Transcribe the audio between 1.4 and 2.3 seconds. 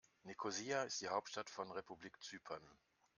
von Republik